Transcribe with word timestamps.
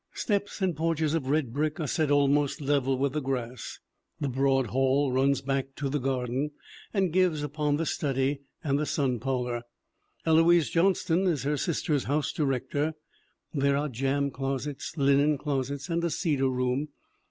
Steps 0.15 0.63
and 0.63 0.75
porches 0.75 1.13
of 1.13 1.27
red 1.27 1.53
brick 1.53 1.79
are 1.79 1.85
set 1.85 2.09
almost 2.09 2.59
level 2.59 2.97
with 2.97 3.13
the 3.13 3.21
grass. 3.21 3.77
The 4.19 4.29
broad 4.29 4.65
hall 4.65 5.11
runs 5.11 5.41
back 5.41 5.75
to 5.75 5.89
the 5.89 5.99
gar 5.99 6.25
den 6.25 6.49
and 6.91 7.13
gives 7.13 7.43
upon 7.43 7.77
the 7.77 7.85
study 7.85 8.39
and 8.63 8.79
the 8.79 8.87
sun 8.87 9.19
parlor. 9.19 9.61
Eloise 10.25 10.71
Johnston 10.71 11.27
is 11.27 11.43
her 11.43 11.55
sister's 11.55 12.05
house 12.05 12.31
director. 12.33 12.93
There 13.53 13.77
are 13.77 13.89
jam 13.89 14.31
closets, 14.31 14.97
linen 14.97 15.37
closets 15.37 15.87
and 15.87 16.03
a 16.03 16.09
cedar 16.09 16.49
room. 16.49 16.87